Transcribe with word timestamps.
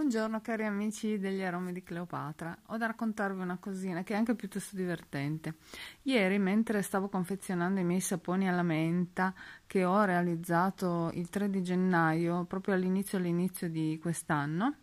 Buongiorno 0.00 0.40
cari 0.40 0.64
amici 0.64 1.18
degli 1.18 1.42
aromi 1.42 1.74
di 1.74 1.82
Cleopatra, 1.82 2.56
ho 2.68 2.78
da 2.78 2.86
raccontarvi 2.86 3.42
una 3.42 3.58
cosina 3.58 4.02
che 4.02 4.14
è 4.14 4.16
anche 4.16 4.34
piuttosto 4.34 4.74
divertente. 4.74 5.56
Ieri 6.04 6.38
mentre 6.38 6.80
stavo 6.80 7.10
confezionando 7.10 7.80
i 7.80 7.84
miei 7.84 8.00
saponi 8.00 8.48
alla 8.48 8.62
menta 8.62 9.34
che 9.66 9.84
ho 9.84 10.02
realizzato 10.02 11.10
il 11.12 11.28
3 11.28 11.50
di 11.50 11.62
gennaio, 11.62 12.46
proprio 12.46 12.72
all'inizio 12.72 13.18
all'inizio 13.18 13.68
di 13.68 13.98
quest'anno, 14.00 14.76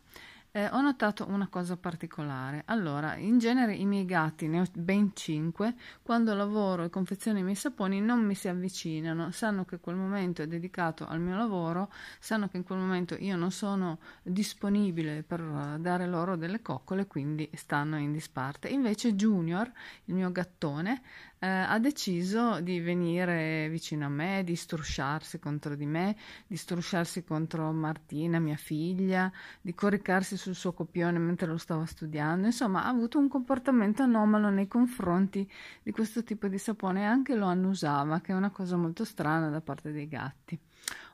eh, 0.58 0.70
ho 0.71 0.82
notato 0.82 1.28
una 1.30 1.48
cosa 1.50 1.78
particolare. 1.78 2.64
Allora, 2.66 3.16
in 3.16 3.38
genere 3.38 3.76
i 3.76 3.86
miei 3.86 4.06
gatti, 4.06 4.48
ne 4.48 4.62
ho 4.62 4.66
ben 4.74 5.12
5, 5.14 5.76
quando 6.02 6.34
lavoro 6.34 6.84
e 6.84 6.89
confeziono 6.89 7.38
i 7.38 7.44
miei 7.44 7.56
saponi 7.56 8.02
non 8.02 8.26
mi 8.26 8.34
si 8.34 8.48
avvicinano, 8.48 9.30
sanno 9.30 9.66
che 9.66 9.80
quel 9.80 9.96
momento 9.96 10.42
è 10.42 10.48
dedicato 10.48 11.06
al 11.06 11.20
mio 11.20 11.36
lavoro, 11.38 11.92
sanno 12.18 12.47
che 12.47 12.57
in 12.57 12.64
quel 12.64 12.80
momento 12.80 13.16
io 13.20 13.36
non 13.36 13.52
sono 13.52 14.00
disponibile 14.24 15.21
per 15.21 15.78
dare 15.80 16.07
loro 16.07 16.36
delle 16.36 16.64
coccole, 16.64 17.05
quindi 17.05 17.47
stanno 17.54 18.00
in 18.00 18.11
disparte. 18.11 18.68
Invece 18.68 19.14
Junior, 19.14 19.71
il 20.05 20.16
mio 20.16 20.32
gattone, 20.32 21.04
eh, 21.39 21.47
ha 21.47 21.77
deciso 21.79 22.59
di 22.61 22.79
venire 22.79 23.68
vicino 23.69 24.05
a 24.05 24.09
me, 24.09 24.43
di 24.43 24.55
strusciarsi 24.55 25.39
contro 25.39 25.75
di 25.75 25.86
me, 25.86 26.15
di 26.47 26.55
strusciarsi 26.57 27.23
contro 27.23 27.71
Martina, 27.71 28.39
mia 28.39 28.55
figlia, 28.55 29.32
di 29.61 29.73
coricarsi 29.73 30.37
sul 30.37 30.55
suo 30.55 30.73
copione 30.73 31.19
mentre 31.19 31.47
lo 31.47 31.57
stava 31.57 31.86
studiando. 31.86 32.47
Insomma, 32.47 32.86
ha 32.86 32.89
avuto 32.89 33.19
un 33.19 33.27
comportamento 33.27 34.02
anomalo 34.02 34.50
nei 34.50 34.67
confronti 34.67 35.50
di 35.83 35.91
questo 35.91 36.23
tipo 36.23 36.47
di 36.47 36.58
sapone 36.58 37.02
e 37.02 37.05
anche 37.05 37.36
lo 37.36 37.45
annusava, 37.45 38.19
che 38.22 38.31
è 38.31 38.35
una 38.35 38.49
cosa 38.49 38.75
molto 38.75 39.05
strana 39.05 39.49
da 39.49 39.61
parte 39.61 39.91
dei 39.91 40.08
gatti. 40.08 40.59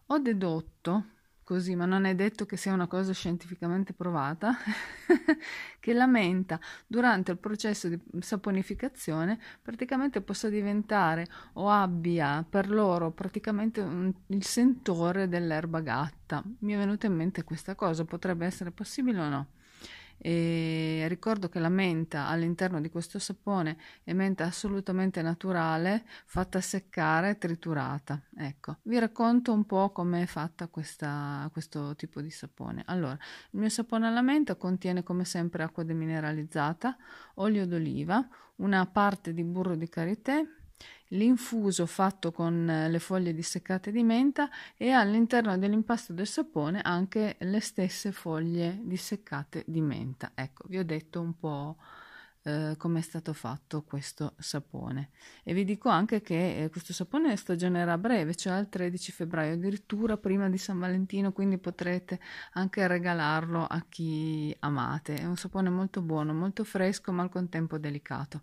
Ho 0.08 0.20
dedotto 0.20 1.06
così, 1.44 1.76
ma 1.76 1.86
non 1.86 2.06
è 2.06 2.16
detto 2.16 2.46
che 2.46 2.58
sia 2.58 2.74
una 2.74 2.88
cosa 2.88 3.14
scientificamente 3.14 3.94
provata, 3.94 4.56
che 5.80 5.94
la 5.94 6.08
menta 6.08 6.60
durante 6.88 7.32
il 7.32 7.38
processo 7.38 7.88
di 7.88 8.00
saponificazione 8.20 9.40
praticamente 9.62 10.22
possa 10.22 10.50
diventare 10.50 11.28
o 11.54 11.70
abbia 11.70 12.46
per 12.48 12.70
loro 12.70 13.12
praticamente 13.12 13.82
un, 13.82 14.14
il 14.28 14.44
sentore 14.46 15.28
dell'erba 15.28 15.82
gatta. 15.82 16.44
Mi 16.60 16.74
è 16.74 16.78
venuta 16.78 17.08
in 17.08 17.16
mente 17.16 17.44
questa 17.44 17.76
cosa, 17.76 18.06
potrebbe 18.06 18.46
essere 18.46 18.72
possibile 18.72 19.20
o 19.20 19.30
no? 19.30 19.48
E 20.18 21.06
ricordo 21.08 21.50
che 21.50 21.60
la 21.60 21.70
menta 21.70 22.28
all'interno 22.28 22.80
di 22.80 22.90
questo 22.90 23.20
sapone 23.20 23.78
è 24.04 24.14
menta 24.14 24.46
assolutamente 24.46 25.22
naturale 25.22 26.06
fatta 26.26 26.62
seccare 26.62 27.38
triturata. 27.38 28.22
Ecco 28.36 28.78
vi 28.84 29.00
racconto 29.00 29.52
un 29.52 29.66
po' 29.66 29.92
come 29.92 30.24
è 30.24 30.26
fatta 30.26 30.68
questa, 30.68 31.50
questo 31.52 31.96
tipo 31.96 32.22
di 32.22 32.30
sapone. 32.30 32.84
Allora 32.88 33.14
il 33.14 33.60
mio 33.60 33.70
sapone 33.70 34.08
alla 34.08 34.22
menta 34.22 34.56
contiene 34.56 35.04
come 35.04 35.26
sempre 35.26 35.64
acqua 35.64 35.84
demineralizzata 35.84 36.96
olio 37.36 37.66
d'oliva 37.68 38.26
una 38.58 38.86
parte 38.86 39.34
di 39.34 39.44
burro 39.44 39.76
di 39.76 39.90
karité 39.90 40.63
l'infuso 41.10 41.86
fatto 41.86 42.32
con 42.32 42.70
eh, 42.70 42.90
le 42.90 43.00
foglie 43.00 43.34
disseccate 43.34 43.92
di 43.92 44.04
menta 44.04 44.50
e 44.76 44.92
all'interno 44.92 45.58
dell'impasto 45.58 46.14
del 46.14 46.28
sapone 46.28 46.82
anche 46.82 47.36
le 47.40 47.60
stesse 47.60 48.12
foglie 48.12 48.80
disseccate 48.84 49.64
di 49.68 49.82
menta. 49.82 50.32
Ecco, 50.36 50.66
vi 50.68 50.78
ho 50.78 50.86
detto 50.86 51.22
un 51.22 51.38
po' 51.38 51.78
eh, 52.46 52.76
come 52.78 53.00
è 53.00 53.02
stato 53.02 53.32
fatto 53.32 53.84
questo 53.84 54.34
sapone 54.38 55.12
e 55.44 55.54
vi 55.54 55.64
dico 55.64 55.88
anche 55.88 56.22
che 56.22 56.64
eh, 56.64 56.70
questo 56.70 56.92
sapone 56.92 57.36
stagionerà 57.38 57.98
breve, 57.98 58.36
cioè 58.36 58.54
al 58.54 58.68
13 58.70 59.12
febbraio, 59.12 59.54
addirittura 59.54 60.18
prima 60.18 60.50
di 60.50 60.58
San 60.58 60.80
Valentino, 60.80 61.32
quindi 61.32 61.58
potrete 61.58 62.20
anche 62.54 62.86
regalarlo 62.88 63.66
a 63.66 63.86
chi 63.88 64.56
amate. 64.60 65.16
È 65.16 65.26
un 65.26 65.38
sapone 65.38 65.70
molto 65.70 66.02
buono, 66.02 66.34
molto 66.34 66.64
fresco 66.64 67.12
ma 67.12 67.24
al 67.24 67.30
contempo 67.30 67.78
delicato. 67.78 68.42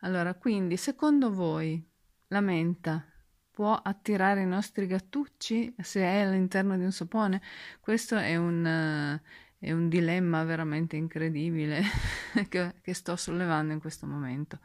Allora, 0.00 0.34
quindi, 0.34 0.76
secondo 0.76 1.32
voi 1.32 1.82
la 2.28 2.40
menta 2.40 3.04
può 3.50 3.74
attirare 3.74 4.42
i 4.42 4.46
nostri 4.46 4.86
gattucci 4.86 5.74
se 5.78 6.00
è 6.00 6.20
all'interno 6.20 6.76
di 6.78 6.84
un 6.84 6.92
sapone? 6.92 7.42
Questo 7.80 8.16
è 8.16 8.36
un, 8.36 8.64
uh, 8.64 9.28
è 9.58 9.72
un 9.72 9.88
dilemma 9.88 10.42
veramente 10.44 10.96
incredibile 10.96 11.82
che, 12.48 12.74
che 12.80 12.94
sto 12.94 13.16
sollevando 13.16 13.72
in 13.74 13.80
questo 13.80 14.06
momento. 14.06 14.60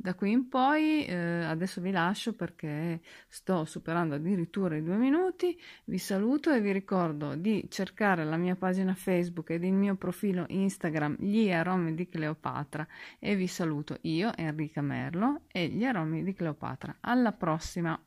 Da 0.00 0.14
qui 0.14 0.30
in 0.30 0.48
poi 0.48 1.04
eh, 1.06 1.16
adesso 1.16 1.80
vi 1.80 1.90
lascio 1.90 2.32
perché 2.32 3.00
sto 3.26 3.64
superando 3.64 4.14
addirittura 4.14 4.76
i 4.76 4.82
due 4.84 4.94
minuti. 4.96 5.58
Vi 5.86 5.98
saluto 5.98 6.52
e 6.52 6.60
vi 6.60 6.70
ricordo 6.70 7.34
di 7.34 7.66
cercare 7.68 8.24
la 8.24 8.36
mia 8.36 8.54
pagina 8.54 8.94
Facebook 8.94 9.50
ed 9.50 9.64
il 9.64 9.72
mio 9.72 9.96
profilo 9.96 10.44
Instagram 10.50 11.16
Gli 11.18 11.50
aromi 11.50 11.96
di 11.96 12.08
Cleopatra 12.08 12.86
e 13.18 13.34
vi 13.34 13.48
saluto 13.48 13.98
io, 14.02 14.30
Enrica 14.36 14.82
Merlo 14.82 15.40
e 15.48 15.66
gli 15.66 15.84
aromi 15.84 16.22
di 16.22 16.32
Cleopatra. 16.32 16.98
Alla 17.00 17.32
prossima! 17.32 18.00